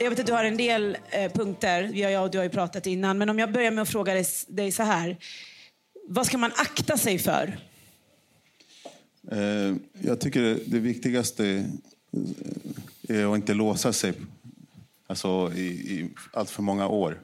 [0.00, 2.86] Jag vet att du har en del eh, punkter, jag och du har ju pratat
[2.86, 5.16] innan, men om jag börjar med att fråga dig, dig så här.
[6.08, 7.58] Vad ska man akta sig för?
[9.30, 11.46] Eh, jag tycker det, det viktigaste
[13.08, 14.12] eh, är att inte låsa sig
[15.06, 17.20] alltså, i, i allt för många år.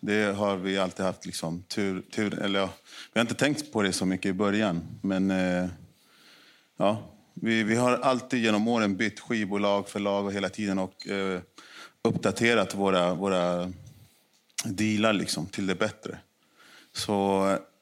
[0.00, 2.70] Det har vi alltid haft liksom, tur, tur eller ja,
[3.12, 5.68] vi har inte tänkt på det så mycket i början, men eh,
[6.80, 7.02] ja,
[7.34, 11.40] vi, vi har alltid genom åren bytt skivbolag, förlag och hela tiden och eh,
[12.02, 13.72] uppdaterat våra, våra
[14.64, 16.18] dealar liksom, till det bättre.
[16.92, 17.10] Så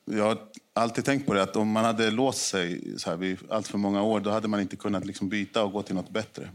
[0.05, 0.39] jag har
[0.73, 3.79] alltid tänkt på det att om man hade låst sig så här, vid allt för
[3.79, 6.51] många år då hade man inte kunnat liksom, byta och gå till något bättre.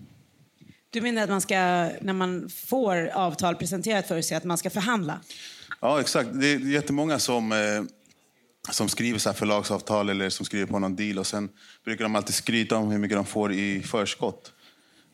[0.90, 1.56] Du menar att man ska,
[2.02, 5.20] när man får avtal presenterat för sig, att man ska förhandla?
[5.82, 6.30] Ja, exakt.
[6.34, 7.58] Det är jättemånga som, eh,
[8.72, 11.50] som skriver så här förlagsavtal eller som skriver på någon deal och sen
[11.86, 14.54] brukar de alltid skryta om hur mycket de får i förskott.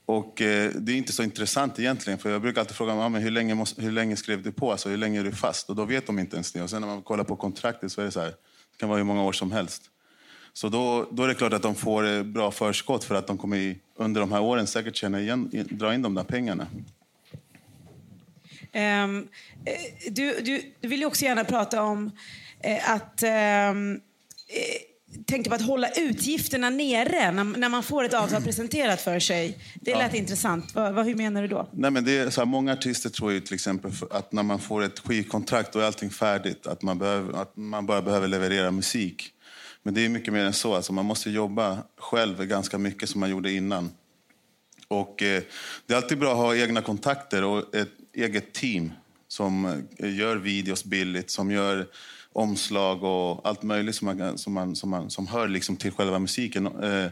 [0.06, 3.22] Och eh, det är inte så intressant egentligen, för jag brukar alltid fråga ah, men
[3.22, 5.70] hur, länge måste, hur länge skrev du på, alltså hur länge är du fast?
[5.70, 6.62] Och då vet de inte ens det.
[6.62, 8.98] Och sen när man kollar på kontraktet så är det så här, det kan vara
[8.98, 9.82] hur många år som helst.
[10.54, 13.38] Så då, då är det klart att de får eh, bra förskott för att de
[13.38, 16.68] kommer i, under de här åren säkert tjäna igen, dra in de där pengarna.
[18.74, 19.28] Um,
[20.10, 22.12] du, du, du vill ju också gärna prata om
[22.86, 23.24] att
[23.74, 24.02] um,
[25.26, 29.58] tänkte på att hålla utgifterna nere när, när man får ett avtal presenterat för sig.
[29.76, 30.20] Det lät ja.
[30.20, 30.76] intressant.
[30.76, 31.70] Vad, vad, hur menar du då?
[31.72, 34.60] Nej, men det är så här, många artister tror ju till exempel att när man
[34.60, 36.68] får ett skivkontrakt då är allting färdigt.
[36.68, 39.34] Att man, behöver, att man bara behöver leverera musik.
[39.84, 40.76] Men det är mycket mer än så.
[40.76, 43.92] Alltså, man måste jobba själv ganska mycket som man gjorde innan.
[44.88, 45.44] Och, eh,
[45.86, 48.92] det är alltid bra att ha egna kontakter och ett eget team
[49.28, 49.66] som
[49.98, 51.88] eh, gör videos billigt, som gör
[52.40, 56.20] omslag och allt möjligt som, man, som, man, som, man, som hör liksom till själva
[56.20, 56.66] musiken.
[56.66, 57.06] Eh,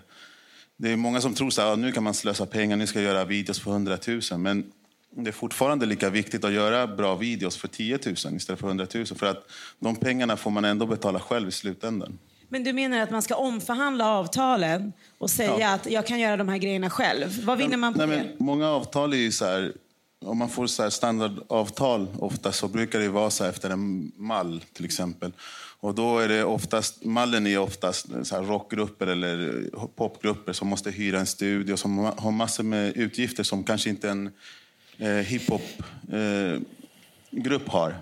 [0.78, 3.26] det är många som tror att nu kan man slösa pengar, nu ska jag göra
[3.26, 4.40] videos för 100 000.
[4.40, 4.72] Men
[5.16, 8.88] det är fortfarande lika viktigt att göra bra videos för 10 000 istället för 100
[8.94, 9.06] 000.
[9.06, 9.50] För att
[9.80, 12.20] de pengarna får man ändå betala själv i slutändan.
[12.50, 15.74] Men du menar att man ska omförhandla avtalen och säga ja.
[15.74, 17.44] att jag kan göra de här grejerna själv?
[17.46, 18.44] Vad vinner man på Nej, det?
[18.44, 19.74] Många avtal är ju så här,
[20.26, 24.86] om man får så standardavtal ofta så brukar det vara så efter en mall till
[24.86, 25.32] exempel.
[25.80, 29.64] Och då är det oftast, mallen är oftast så rockgrupper eller
[29.96, 34.32] popgrupper som måste hyra en studio som har massor med utgifter som kanske inte en
[34.98, 35.68] eh, hiphopgrupp
[37.68, 37.96] eh, har.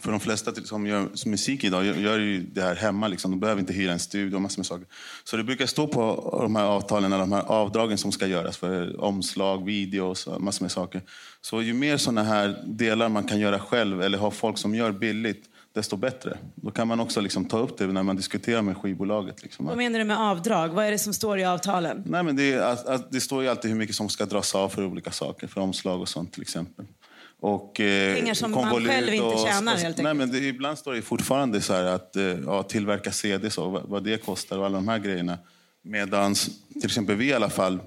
[0.00, 3.08] För de flesta som gör som musik idag gör, gör ju det här hemma.
[3.08, 3.30] Liksom.
[3.30, 4.86] De behöver inte hyra en studio och massor med saker.
[5.24, 9.00] Så det brukar stå på de här avtalen, de här avdragen som ska göras för
[9.00, 11.02] omslag, videos och massor med saker.
[11.40, 14.92] Så ju mer sådana här delar man kan göra själv eller ha folk som gör
[14.92, 15.44] billigt,
[15.74, 16.38] desto bättre.
[16.54, 19.42] Då kan man också liksom ta upp det när man diskuterar med skivbolaget.
[19.42, 19.66] Liksom.
[19.66, 20.68] Vad menar du med avdrag?
[20.68, 22.02] Vad är det som står i avtalen?
[22.06, 24.84] Nej, men det, är, det står ju alltid hur mycket som ska dras av för
[24.84, 26.84] olika saker, för omslag och sånt till exempel.
[27.44, 30.94] Och, eh, Pengar som man själv inte tjänar och, helt nej, men det, Ibland står
[30.94, 34.78] det fortfarande så att eh, ja, tillverka CD, så, vad, vad, det kostar och alla
[34.78, 35.38] de här grejerna.
[35.82, 37.80] Medan till exempel vi i alla fall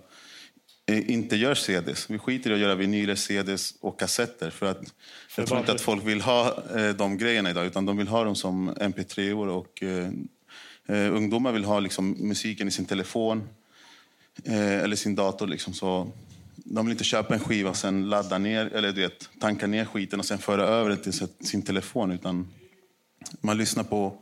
[0.85, 2.09] eh, inte gör CDs.
[2.09, 4.49] Vi skiter i att göra vinyler, CDs och kassetter.
[4.49, 4.79] För att
[5.29, 8.07] för jag tror inte att folk vill ha eh, de grejerna idag, utan de vill
[8.07, 9.47] ha dem som mp3-or.
[9.47, 10.09] Och, eh,
[10.87, 13.49] eh, ungdomar vill ha liksom, musiken i sin telefon
[14.43, 15.47] eh, eller sin dator.
[15.47, 16.11] Liksom, så
[16.65, 19.85] de vill inte köpa en skiva och sen ladda ner, eller du vet, tanka ner
[19.85, 22.11] skiten och sen föra över det till sin telefon.
[22.11, 22.47] Utan
[23.41, 24.21] man lyssnar på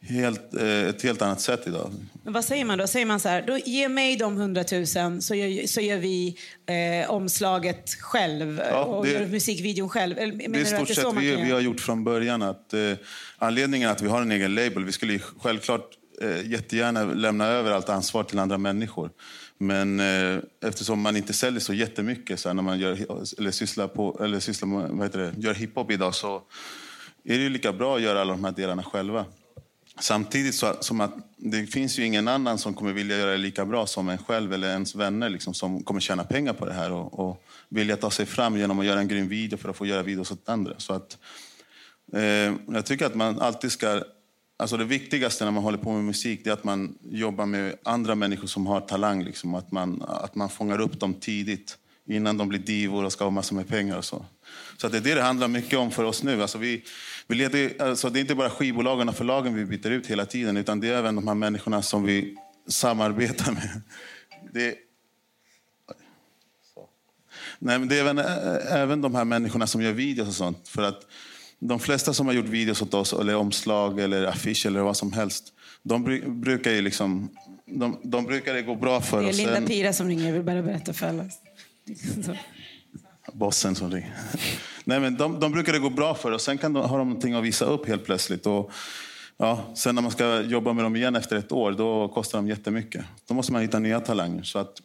[0.00, 1.92] helt, eh, ett helt annat sätt idag.
[2.22, 2.86] Men vad säger man då?
[2.86, 6.36] Säger man så här, då ge mig de hundratusen så gör, så gör vi
[6.66, 10.14] eh, omslaget själv ja, och det, gör musikvideon själv?
[10.16, 12.42] det är i stort sett vi, vi har gjort från början.
[12.42, 12.92] att eh,
[13.38, 15.90] Anledningen att vi har en egen label, vi skulle självklart
[16.22, 19.10] eh, jättegärna lämna över allt ansvar till andra människor.
[19.58, 22.98] Men eh, eftersom man inte säljer så jättemycket så när man gör,
[23.38, 26.42] eller sysslar, på, eller sysslar med, vad heter det, gör hiphop idag så
[27.24, 29.24] är det lika bra att göra alla de här delarna själva.
[30.00, 33.64] Samtidigt så, som att det finns ju ingen annan som kommer vilja göra det lika
[33.64, 36.92] bra som en själv eller ens vänner liksom, som kommer tjäna pengar på det här
[36.92, 39.86] och, och vilja ta sig fram genom att göra en grym video för att få
[39.86, 40.74] göra videos åt andra.
[40.76, 41.18] Så att,
[42.12, 44.02] eh, jag tycker att man alltid ska
[44.60, 48.14] Alltså det viktigaste när man håller på med musik är att man jobbar med andra
[48.14, 49.24] människor som har talang.
[49.24, 49.54] Liksom.
[49.54, 51.78] Att, man, att man fångar upp dem tidigt,
[52.08, 53.96] innan de blir divor och ska ha massor med pengar.
[53.96, 54.24] Och så
[54.76, 56.42] så det är det det handlar mycket om för oss nu.
[56.42, 56.84] Alltså vi,
[57.26, 60.56] vi leder, alltså det är inte bara skivbolagen och förlagen vi byter ut hela tiden,
[60.56, 62.36] utan det är även de här människorna som vi
[62.68, 63.82] samarbetar med.
[64.52, 64.74] Det,
[67.58, 68.18] Nej, men det är även,
[68.68, 70.68] även de här människorna som gör videos och sånt.
[70.68, 71.06] För att
[71.60, 75.12] de flesta som har gjort videos åt oss, eller omslag eller affisch eller vad som
[75.12, 75.52] helst,
[75.82, 77.30] de brukar ju liksom,
[77.66, 79.22] de, de brukar det gå bra för.
[79.22, 79.66] Det är Linda sen...
[79.66, 81.24] Pira som ringer, jag vill bara berätta för alla.
[83.32, 84.14] Bossen som ringer.
[84.84, 87.08] Nej, men de, de brukar det gå bra för och sen kan de, har de
[87.08, 88.46] någonting att visa upp helt plötsligt.
[88.46, 88.70] Och,
[89.36, 92.48] ja, sen när man ska jobba med dem igen efter ett år, då kostar de
[92.48, 93.04] jättemycket.
[93.28, 94.42] Då måste man hitta nya talanger.
[94.42, 94.82] Så att,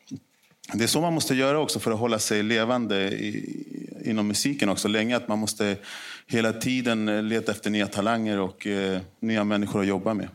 [0.71, 3.55] det är så man måste göra också för att hålla sig levande i,
[4.05, 5.17] inom musiken också länge.
[5.17, 5.77] Att man måste
[6.27, 10.27] hela tiden leta efter nya talanger och eh, nya människor att jobba med.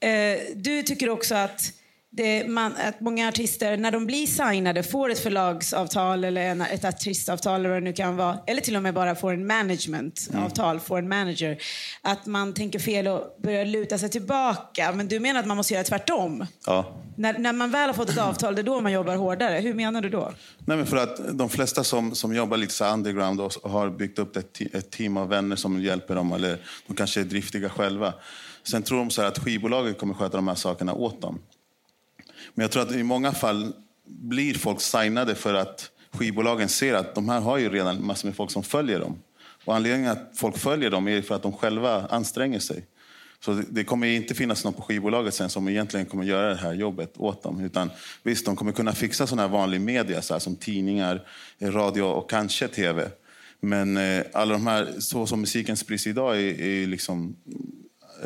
[0.00, 1.72] Eh, du tycker också att,
[2.14, 6.84] det, man, att många artister, när de blir signade, får ett förlagsavtal eller en, ett
[6.84, 10.70] artistavtal eller vad det nu kan vara, eller till och med bara får en managementavtal,
[10.70, 10.80] mm.
[10.80, 11.58] får en manager,
[12.02, 14.92] att man tänker fel och börjar luta sig tillbaka.
[14.92, 16.46] Men du menar att man måste göra tvärtom?
[16.66, 16.96] Ja.
[17.16, 19.60] När, när man väl har fått ett avtal, det är då man jobbar hårdare.
[19.60, 20.32] Hur menar du då?
[20.58, 24.18] Nej, men för att de flesta som, som jobbar lite så underground och har byggt
[24.18, 28.14] upp ett, ett team av vänner som hjälper dem, eller de kanske är driftiga själva,
[28.64, 31.38] Sen tror de så att skivbolaget kommer sköta de här sakerna åt dem.
[32.54, 33.72] Men jag tror att i många fall
[34.06, 38.36] blir folk signade för att skivbolagen ser att de här har ju redan massor med
[38.36, 39.18] folk som följer dem.
[39.64, 42.86] Och anledningen att folk följer dem är för att de själva anstränger sig.
[43.44, 46.72] Så det kommer inte finnas någon på skivbolaget sen som egentligen kommer göra det här
[46.72, 47.60] jobbet åt dem.
[47.60, 47.90] Utan
[48.22, 51.26] visst, de kommer kunna fixa sån här vanlig media så här, som tidningar,
[51.60, 53.10] radio och kanske tv.
[53.60, 57.36] Men eh, alla de här, så som musiken sprids idag är, är liksom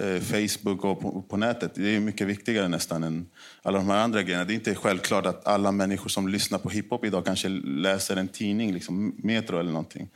[0.01, 1.75] Eh, Facebook och på, på, nätet.
[1.75, 3.27] Det är mycket viktigare nästan än
[3.63, 4.45] alla de här andra grejerna.
[4.45, 8.29] Det är inte självklart att alla människor som lyssnar på hiphop idag kanske läser en
[8.29, 10.09] tidning, liksom Metro eller någonting.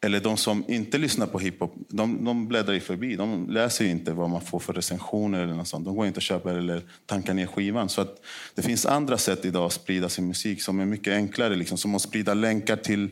[0.00, 3.16] Eller de som inte lyssnar på hiphop, de, de bläddrar ju förbi.
[3.16, 5.84] De läser inte vad man får för recensioner eller något sånt.
[5.84, 7.88] De går inte och köper eller tankar ner skivan.
[7.88, 11.56] Så att det finns andra sätt idag att sprida sin musik som är mycket enklare.
[11.56, 13.08] Liksom, som att sprida länkar till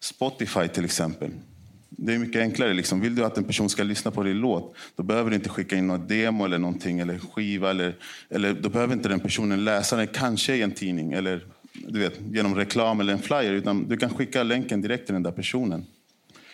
[0.00, 1.30] Spotify till exempel.
[1.90, 2.74] Det är mycket enklare.
[2.74, 3.00] Liksom.
[3.00, 5.76] Vill du att en person ska lyssna på din låt, då behöver du inte skicka
[5.76, 7.70] in något demo eller någonting, eller skiva.
[7.70, 7.96] Eller,
[8.28, 12.20] eller, då behöver inte den personen läsa den, kanske i en tidning, eller du vet,
[12.32, 13.52] genom reklam eller en flyer.
[13.52, 15.86] Utan du kan skicka länken direkt till den där personen.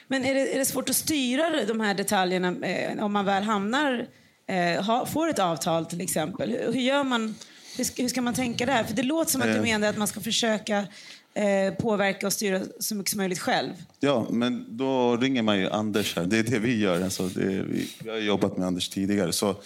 [0.08, 3.42] Men är det, är det svårt att styra de här detaljerna eh, om man väl
[3.42, 4.06] hamnar,
[4.46, 6.50] eh, ha, får ett avtal till exempel?
[6.50, 7.34] Hur, hur gör man?
[7.76, 8.84] Hur, hur, ska man tänka där?
[8.84, 9.62] För det låter som att du eh.
[9.62, 10.86] menar att man ska försöka
[11.34, 13.70] eh, påverka och styra så mycket som möjligt själv.
[14.00, 16.24] Ja, men då ringer man ju Anders här.
[16.24, 17.02] Det är det vi gör.
[17.02, 19.32] Alltså, det vi, vi har jobbat med Anders tidigare.
[19.32, 19.56] Så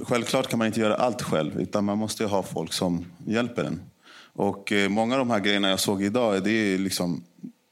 [0.00, 3.80] självklart kan man inte göra allt själv, utan man måste ha folk som hjälper en.
[4.32, 7.24] Och eh, många av de här grejerna jag såg idag, det är liksom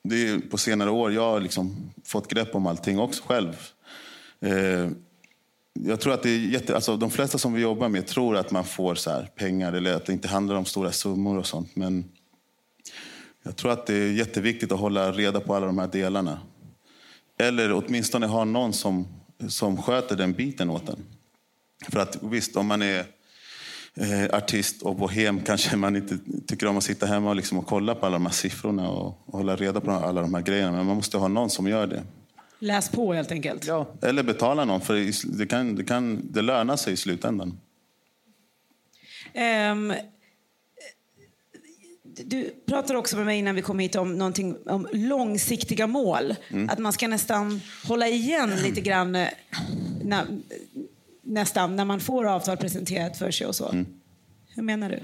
[0.09, 3.53] det är på senare år jag har liksom fått grepp om allting också själv.
[4.41, 4.91] Eh,
[5.81, 8.51] jag tror att det är jätte, alltså de flesta som vi jobbar med tror att
[8.51, 11.77] man får så pengar eller att det inte handlar om stora summor och sånt.
[11.77, 12.05] Men
[13.43, 16.41] jag tror att det är jätteviktigt att hålla reda på alla de här delarna.
[17.39, 19.09] Eller åtminstone ha någon som,
[19.49, 21.05] som sköter den biten åt en.
[21.89, 23.07] För att visst, om man är
[23.95, 27.67] eh, artist och bohem kanske man inte tycker om att sitta hemma och, liksom och
[27.67, 30.73] kolla på alla de här siffrorna och, och hålla reda på alla de här grejerna.
[30.73, 32.03] Men man måste ha någon som gör det.
[32.65, 33.67] Läs på helt enkelt.
[33.67, 34.95] Ja, eller betala någon, för
[35.39, 37.61] det, kan, det, kan, det lönar sig i slutändan.
[39.73, 39.95] Um,
[42.05, 46.35] du pratade också med mig innan vi kom hit om, någonting, om långsiktiga mål.
[46.49, 46.69] Mm.
[46.69, 49.29] Att man ska nästan hålla igen lite grann eh,
[50.05, 50.25] när,
[51.23, 53.69] nästan, när man får avtal presenterat för sig och så.
[53.69, 53.87] Mm.
[54.49, 55.01] Hur menar du?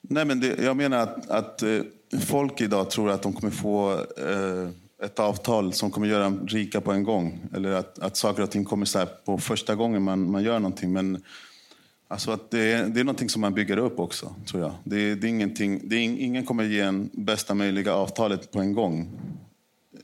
[0.00, 1.80] Nej, men det, jag menar att, att eh,
[2.20, 4.70] folk idag tror att de kommer få eh,
[5.02, 7.40] ett avtal som kommer göra en rika på en gång.
[7.54, 10.92] Eller att, att saker och ting kommer så på första gången man, man gör någonting.
[10.92, 11.22] Men
[12.08, 14.72] alltså att det, är, det är någonting som man bygger upp också, tror jag.
[14.84, 18.72] Det, det är ingenting, det är, ingen kommer ge en bästa möjliga avtalet på en
[18.72, 19.20] gång.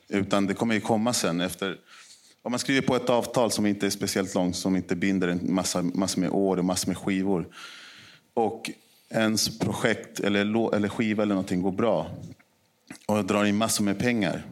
[0.09, 1.79] Utan det kommer ju komma sen efter
[2.43, 5.55] om man skriver på ett avtal som inte är speciellt långt, som inte binder en
[5.55, 7.49] massa, massa med år och massor med skivor.
[8.35, 8.71] Och
[9.11, 12.11] ens projekt eller, eller skiva eller någonting går bra
[13.07, 14.45] och drar in massor med pengar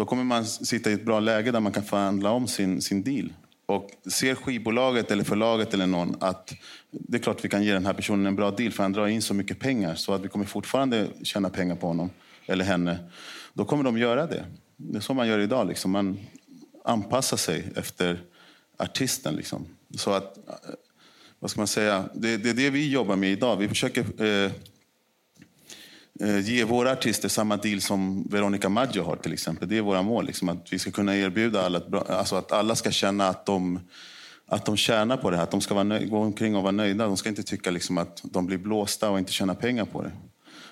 [0.00, 3.02] då kommer man sitta i ett bra läge där man kan förhandla om sin, sin
[3.02, 3.32] deal.
[3.66, 6.54] Och ser skivbolaget eller förlaget eller någon att
[6.90, 9.06] det är klart vi kan ge den här personen en bra deal för han drar
[9.06, 12.10] in så mycket pengar så att vi kommer fortfarande tjäna pengar på honom
[12.46, 12.98] eller henne.
[13.52, 14.44] Då kommer de göra det.
[14.76, 15.68] Det är så man gör idag.
[15.68, 15.90] Liksom.
[15.90, 16.18] Man
[16.84, 18.20] anpassar sig efter
[18.76, 19.34] artisten.
[19.34, 19.66] Liksom.
[19.96, 20.54] Så att, eh,
[21.38, 22.08] vad ska man säga?
[22.14, 23.56] Det, det är det vi jobbar med idag.
[23.56, 24.50] Vi försöker eh,
[26.20, 29.68] Eh, ge våra artister samma deal som Veronica Maggio har till exempel.
[29.68, 30.26] Det är våra mål.
[30.26, 33.80] Liksom, att vi ska kunna erbjuda alla, alltså att alla ska känna att de,
[34.46, 35.42] att de tjänar på det här.
[35.42, 37.06] Att de ska vara nöjda, gå omkring och vara nöjda.
[37.06, 40.12] De ska inte tycka liksom att de blir blåsta och inte tjäna pengar på det.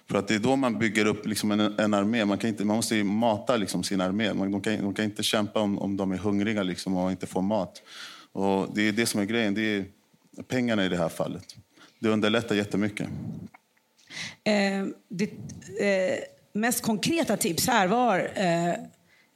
[0.09, 2.25] För att det är då man bygger upp liksom en, en armé.
[2.25, 4.28] Man, kan inte, man måste mata liksom sin armé.
[4.33, 7.43] De kan, de kan inte kämpa om, om de är hungriga liksom och inte får
[7.43, 7.83] mat.
[8.33, 9.55] Och det är det som är grejen.
[9.55, 9.85] Det är
[10.49, 11.57] pengarna i det här fallet.
[11.99, 13.09] det underlättar jättemycket.
[14.45, 15.25] Eh, det
[15.81, 16.19] eh,
[16.53, 18.75] mest konkreta tips här var eh,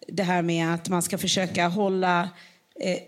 [0.09, 2.31] det här med att man ska försöka hålla
[2.81, 2.99] eh,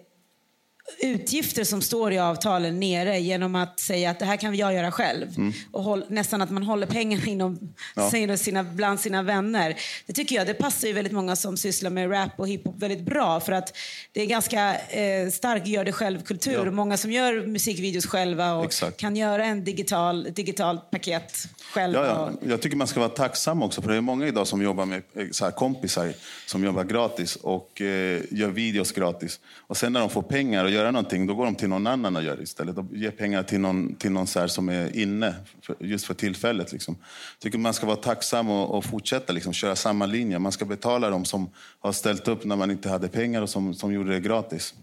[0.99, 4.93] utgifter som står i avtalen nere genom att säga att det här kan jag göra
[4.93, 5.29] själv.
[5.37, 5.53] Mm.
[5.73, 8.37] Och håll, nästan att man håller pengarna inom, ja.
[8.37, 9.77] sina, bland sina vänner.
[10.07, 13.01] Det tycker jag det passar ju väldigt många som sysslar med rap och hiphop väldigt
[13.01, 13.41] bra.
[13.41, 13.77] För att
[14.13, 16.65] det är ganska eh, stark gör det själv-kultur.
[16.65, 16.71] Ja.
[16.71, 18.97] Många som gör musikvideos själva och Exakt.
[18.97, 21.95] kan göra en digital, digitalt paket själv.
[21.95, 22.49] Ja, ja.
[22.49, 23.83] Jag tycker man ska vara tacksam också.
[23.83, 26.13] För det är många idag som jobbar med eh, så här, kompisar
[26.47, 29.41] som jobbar gratis och eh, gör videos gratis.
[29.67, 32.23] Och sen när de får pengar göra någonting, då går de till någon annan och
[32.23, 32.77] gör det istället.
[32.77, 36.73] De ger pengar till någon, till någon så som är inne för, just för tillfället.
[36.73, 36.97] Liksom.
[37.01, 40.39] Jag tycker man ska vara tacksam och, och fortsätta liksom, köra samma linje.
[40.39, 41.51] Man ska betala dem som
[41.81, 44.75] har ställt upp när man inte hade pengar och som, som gjorde det gratis.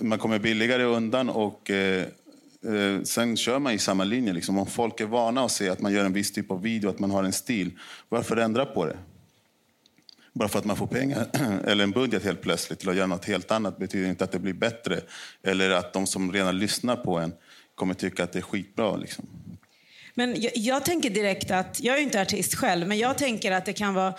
[0.00, 2.06] Man kommer billigare undan och eh,
[2.64, 4.32] eh, sen kör man i samma linje.
[4.32, 4.58] Liksom.
[4.58, 6.98] Om folk är vana att se att man gör en viss typ av video, att
[6.98, 7.70] man har en stil,
[8.08, 8.96] varför ändra på det?
[10.32, 11.26] Bara för att man får pengar
[11.66, 14.38] eller en budget helt plötsligt till att göra något helt annat betyder inte att det
[14.38, 15.00] blir bättre.
[15.42, 17.32] Eller att de som redan lyssnar på en
[17.74, 18.96] kommer tycka att det är skitbra.
[18.96, 19.26] Liksom.
[20.14, 23.64] Men jag, jag, tänker direkt att, jag är inte artist själv, men jag tänker att
[23.64, 24.14] det kan vara,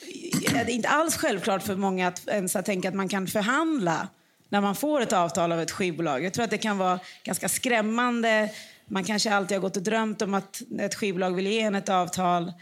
[0.52, 4.08] det är inte alls självklart för många att ens att tänka att man kan förhandla
[4.48, 6.24] när man får ett avtal av ett skivbolag.
[6.24, 8.50] Jag tror att det kan vara ganska skrämmande.
[8.88, 11.88] Man kanske alltid har gått och drömt om att ett skivbolag vill ge en ett
[11.88, 12.52] avtal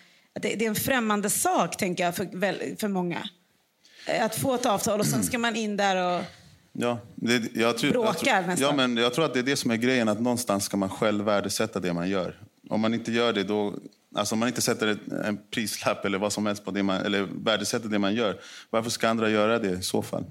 [0.40, 3.28] det, det är en främmande sak, tänker jag, för, för många.
[4.20, 6.24] Att få ett avtal och sen ska man in där och
[6.78, 9.56] Ja, det, jag tror, bråkar jag tror, ja, men jag tror att det är det
[9.56, 12.40] som är grejen, att någonstans ska man själv värdesätta det man gör.
[12.70, 13.74] Om man inte gör det, då,
[14.14, 17.22] alltså om man inte sätter en prislapp eller vad som helst på det man, eller
[17.22, 20.24] värdesätter det man gör, varför ska andra göra det i så fall?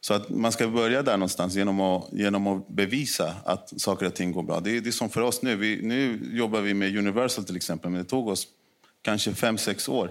[0.00, 4.14] Så att man ska börja där någonstans genom att, genom att bevisa att saker och
[4.14, 4.60] ting går bra.
[4.60, 5.56] Det är, det är som för oss nu.
[5.56, 8.46] Vi, nu jobbar vi med Universal till exempel, men det tog oss
[9.02, 10.10] kanske fem, sex år.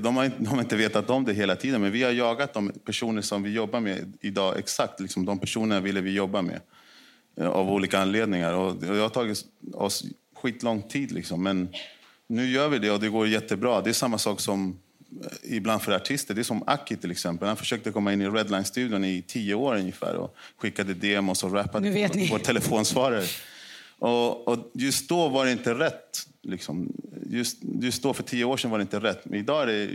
[0.00, 2.54] de, har inte, de har inte vetat om det hela tiden, men vi har jagat
[2.54, 5.00] de personer som vi jobbar med idag exakt.
[5.00, 6.60] Liksom, de personerna ville vi jobba med
[7.36, 8.54] eh, av olika anledningar.
[8.54, 11.42] Och det har tagit oss skitlång tid, liksom.
[11.42, 11.68] men
[12.26, 13.80] nu gör vi det och det går jättebra.
[13.80, 14.78] Det är samma sak som
[15.24, 16.34] eh, ibland för artister.
[16.34, 17.48] Det är som Aki till exempel.
[17.48, 22.08] Han försökte komma in i Redline-studion i tio år ungefär och skickade demos och rappade
[22.08, 23.24] på vår telefonsvarare.
[24.00, 26.26] Och, och, just då var det inte rätt.
[26.42, 26.92] Liksom.
[27.26, 29.24] Just, just då, för tio år sedan, var det inte rätt.
[29.24, 29.90] Men idag är det...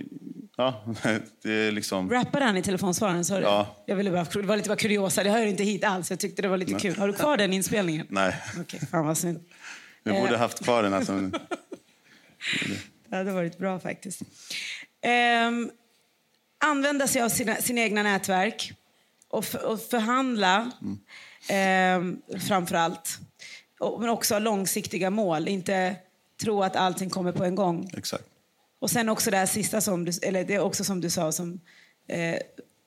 [0.58, 0.84] Ja,
[1.42, 2.10] det är liksom...
[2.12, 3.26] Rappade han i telefonsvararen?
[3.26, 3.42] Sorry.
[3.42, 3.84] Ja.
[3.86, 5.24] Jag ville bara, det var lite bara kuriosa.
[5.24, 6.10] Det hör inte hit alls.
[6.10, 6.82] Jag tyckte det var lite Nej.
[6.82, 6.98] kul.
[6.98, 8.08] Har du kvar den inspelningen?
[8.10, 8.36] Nej.
[8.60, 9.40] Okej, fan vad synd.
[10.04, 10.40] Vi borde eh.
[10.40, 10.94] haft kvar den.
[10.94, 11.14] Alltså.
[13.10, 14.22] det hade varit bra faktiskt.
[15.48, 15.72] Um,
[16.58, 18.74] använda sig av sina, sina egna nätverk
[19.28, 22.02] och, för, och förhandla mm.
[22.02, 23.20] um, framför allt
[24.00, 25.48] men också ha långsiktiga mål.
[25.48, 25.96] Inte
[26.42, 27.90] tro att allting kommer på en gång.
[27.98, 28.24] Exakt.
[28.80, 31.32] Och sen också det här sista som du, eller det är också som du sa,
[31.32, 31.60] som
[32.08, 32.36] eh,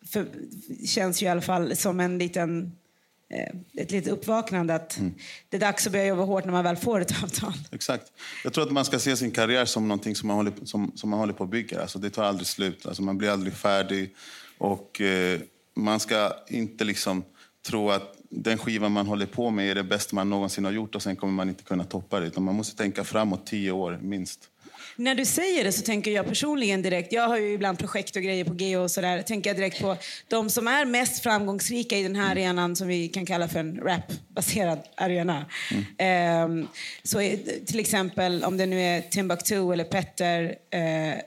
[0.06, 0.26] för,
[0.86, 2.72] känns ju i alla fall som en liten
[3.30, 5.14] eh, ett litet uppvaknande att mm.
[5.48, 7.52] det är dags att börja jobba hårt när man väl får ett avtal.
[7.72, 8.12] Exakt.
[8.44, 11.10] Jag tror att man ska se sin karriär som någonting som man håller, som, som
[11.10, 11.80] man håller på att bygga.
[11.80, 12.86] Alltså det tar aldrig slut.
[12.86, 14.14] Alltså man blir aldrig färdig.
[14.58, 15.40] Och eh,
[15.74, 17.24] man ska inte liksom
[17.66, 20.94] tro att den skiva man håller på med är det bästa man någonsin har gjort
[20.94, 22.26] och sen kommer man inte kunna toppa det.
[22.26, 24.40] Utan man måste tänka framåt tio år minst.
[24.96, 28.22] När du säger det så tänker jag personligen direkt, jag har ju ibland projekt och
[28.22, 29.96] grejer på G och sådär, tänker jag direkt på
[30.28, 32.32] de som är mest framgångsrika i den här mm.
[32.32, 35.46] arenan som vi kan kalla för en rapbaserad arena.
[35.98, 36.50] Mm.
[36.50, 36.68] Um,
[37.02, 37.18] så
[37.66, 41.20] till exempel om det nu är Timbuktu eller Petter uh,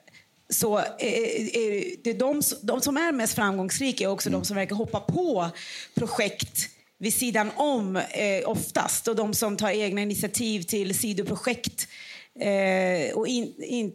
[0.49, 4.39] så är, det de, de som är mest framgångsrika är också mm.
[4.39, 5.49] de som verkar hoppa på
[5.95, 6.69] projekt
[7.01, 8.03] vid sidan om eh,
[8.45, 11.87] oftast och de som tar egna initiativ till sidoprojekt
[12.35, 13.91] eh, och in, in,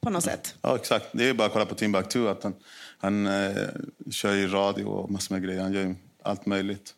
[0.00, 0.54] på något sätt.
[0.62, 1.06] Ja, exakt.
[1.12, 2.28] Det är bara att kolla på Timbuktu.
[2.28, 2.54] Att han,
[2.98, 3.56] han eh,
[4.10, 5.62] kör ju radio och massor med grejer.
[5.62, 6.94] Han gör allt möjligt.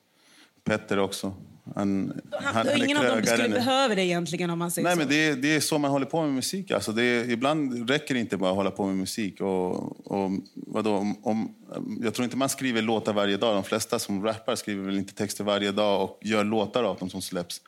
[0.65, 1.35] Petter också.
[1.75, 4.99] Han, han, han ingen av dem skulle behöva det egentligen om man säger Nej, så.
[4.99, 6.71] Men det, är, det är så man håller på med musik.
[6.71, 9.41] Alltså det är, ibland räcker det inte bara att hålla på med musik.
[9.41, 11.55] Och, och vadå, om, om,
[12.03, 13.55] jag tror inte man skriver låtar varje dag.
[13.55, 17.11] De flesta som rappar skriver väl inte texter varje dag och gör låtar av dem
[17.11, 17.61] som släpps.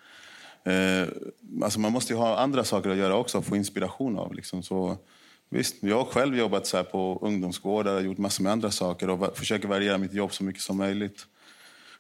[0.64, 1.08] Eh,
[1.62, 4.34] alltså man måste ju ha andra saker att göra också, få inspiration av.
[4.34, 4.62] Liksom.
[4.62, 4.98] Så,
[5.50, 9.38] visst, jag har själv jobbat så på ungdomsgårdar och gjort massor med andra saker och
[9.38, 11.26] försöker variera mitt jobb så mycket som möjligt.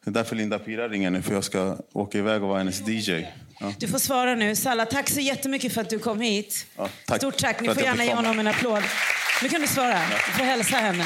[0.04, 2.88] Det är därför Linda Pira ringer nu, för jag ska åka iväg och vara hennes
[2.88, 3.26] DJ.
[3.60, 3.72] Ja.
[3.78, 4.56] Du får svara nu.
[4.56, 6.66] Salla, tack så jättemycket för att du kom hit.
[6.76, 7.60] Ja, tack Stort tack.
[7.60, 8.82] Ni får gärna ge honom en applåd.
[9.42, 10.00] Nu kan du svara.
[10.26, 11.04] Du får hälsa henne.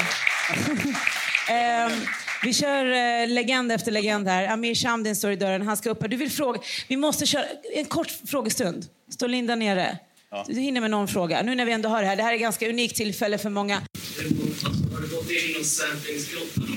[1.87, 2.00] um,
[2.43, 4.49] Vi kör eh, legend efter legend här.
[4.49, 5.62] Amir Shamdin står i dörren.
[5.62, 6.09] Han ska upp här.
[6.09, 6.61] Du vill fråga.
[6.88, 8.87] Vi måste köra en kort frågestund.
[9.11, 9.99] Står Linda nere?
[10.31, 10.45] Ja.
[10.49, 11.43] Du hinner med någon fråga.
[11.43, 12.17] Nu när vi ändå har det här.
[12.17, 13.75] Det här är ett ganska unikt tillfälle för många.
[13.75, 16.76] Har du gått in i någon samplingsgrotta någon gång?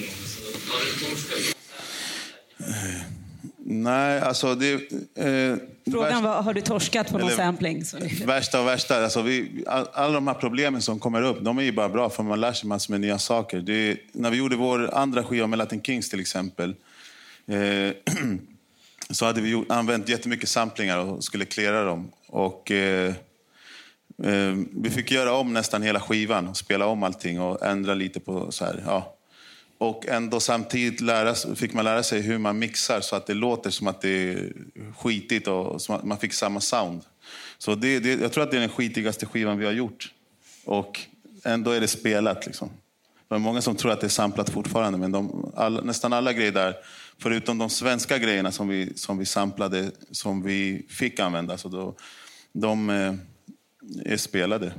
[0.68, 1.61] Har du torskat?
[3.72, 4.74] Nej, alltså det...
[5.16, 5.56] Eh,
[5.92, 7.84] Frågan var, har du torskat på någon eller, sampling?
[8.26, 9.04] Värsta och värsta.
[9.04, 12.10] Alltså vi, all, alla de här problemen som kommer upp, de är ju bara bra
[12.10, 13.60] för man lär sig massor med nya saker.
[13.60, 16.76] Det, när vi gjorde vår andra skiva med Latin Kings till exempel,
[17.48, 17.94] eh,
[19.10, 22.12] så hade vi gjort, använt jättemycket samplingar och skulle klära dem.
[22.28, 23.14] Och, eh,
[24.24, 28.20] eh, vi fick göra om nästan hela skivan, och spela om allting och ändra lite
[28.20, 29.16] på så här, ja,
[29.82, 33.70] och ändå samtidigt lära, fick man lära sig hur man mixar så att det låter
[33.70, 34.54] som att det är
[34.98, 37.02] skitigt och man fick samma sound.
[37.58, 40.14] Så det, det, jag tror att det är den skitigaste skivan vi har gjort.
[40.66, 41.00] Och
[41.44, 42.46] ändå är det spelat.
[42.46, 42.70] Liksom.
[43.28, 46.34] Det är många som tror att det är samplat fortfarande, men de, all, nästan alla
[46.34, 46.76] grejer där,
[47.18, 51.96] förutom de svenska grejerna som vi, som vi samplade, som vi fick använda, så då,
[52.54, 53.14] de eh,
[54.06, 54.74] är spelade.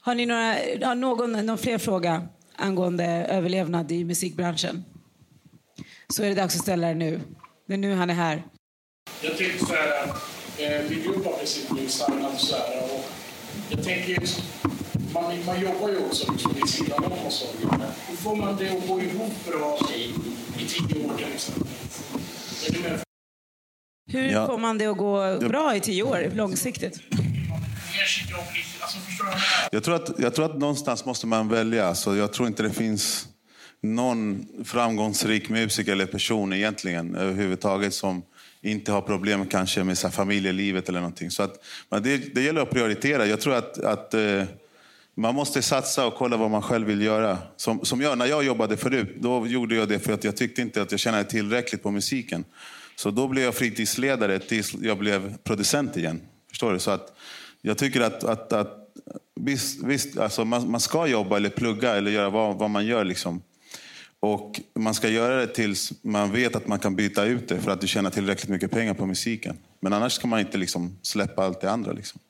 [0.00, 2.28] Har ni några, har någon, någon fler fråga?
[2.60, 4.84] Angående överlevnad i musikbranschen.
[6.08, 7.20] Så är det dags att ställa det nu.
[7.66, 8.42] Det är nu han är här.
[9.22, 10.08] Jag tänkte så här,
[10.58, 13.04] eh, vi jobbar med sitt livsstandard så här, och
[13.70, 14.42] jag tänker just,
[15.14, 17.46] man, man jobbar ju också liksom vid sidan om och så.
[18.08, 20.02] Hur får man det att gå ihop bra i,
[20.62, 21.66] i tio år till exempel?
[24.12, 24.46] Hur ja.
[24.46, 27.00] får man det att gå bra i tio år, långsiktigt?
[29.72, 31.94] Jag tror, att, jag tror att någonstans måste man välja.
[31.94, 33.28] Så jag tror inte det finns
[33.82, 38.22] någon framgångsrik musiker eller person egentligen överhuvudtaget som
[38.62, 41.30] inte har problem kanske med så familjelivet eller någonting.
[41.30, 41.64] Så att,
[42.02, 43.26] det, det gäller att prioritera.
[43.26, 44.44] Jag tror att, att eh,
[45.16, 47.38] man måste satsa och kolla vad man själv vill göra.
[47.56, 50.62] Som, som jag, när jag jobbade förut, då gjorde jag det för att jag tyckte
[50.62, 52.44] inte att jag tjänade tillräckligt på musiken.
[52.96, 56.20] Så då blev jag fritidsledare tills jag blev producent igen.
[56.50, 56.78] Förstår du?
[56.78, 57.16] Så att
[57.62, 58.80] jag tycker att, att, att
[59.40, 63.04] visst, visst alltså man, man, ska jobba eller plugga eller göra vad, vad man gör.
[63.04, 63.42] Liksom.
[64.20, 67.70] Och man ska göra det tills man vet att man kan byta ut det för
[67.70, 69.58] att du tjänar tillräckligt mycket pengar på musiken.
[69.80, 71.92] Men annars kan man inte liksom släppa allt det andra.
[71.92, 72.20] Liksom.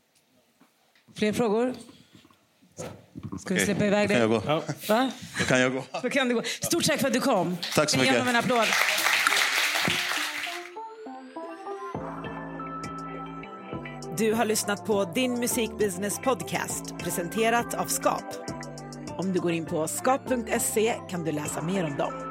[1.17, 1.75] Fler frågor?
[3.41, 4.21] Ska vi släppa iväg dig?
[4.21, 4.73] Då kan jag gå.
[4.89, 5.11] Va?
[5.39, 5.85] Då kan jag gå.
[6.03, 6.43] Då kan du gå.
[6.63, 7.57] Stort tack för att du kom.
[7.75, 8.15] Tack så mycket.
[8.15, 8.67] Ge en applåd.
[14.21, 18.25] Du har lyssnat på Din Musikbusiness Podcast presenterat av Skap.
[19.19, 22.30] Om du går in på skap.se kan du läsa mer om dem.